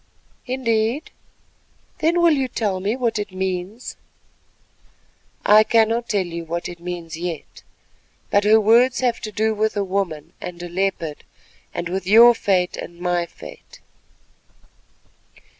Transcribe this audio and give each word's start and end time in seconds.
"Indeed? 0.47 1.11
Then 1.99 2.23
will 2.23 2.31
you 2.33 2.47
tell 2.47 2.79
me 2.79 2.95
what 2.95 3.19
it 3.19 3.31
means?" 3.31 3.97
"I 5.45 5.63
cannot 5.63 6.09
tell 6.09 6.25
you 6.25 6.43
what 6.43 6.67
it 6.67 6.79
means 6.79 7.15
yet, 7.17 7.61
but 8.31 8.43
her 8.43 8.59
words 8.59 9.01
have 9.01 9.19
to 9.21 9.31
do 9.31 9.53
with 9.53 9.77
a 9.77 9.83
woman 9.83 10.33
and 10.41 10.59
a 10.63 10.69
leopard, 10.69 11.23
and 11.71 11.87
with 11.87 12.07
your 12.07 12.33
fate 12.33 12.77
and 12.77 12.99
my 12.99 13.27
fate." 13.27 13.79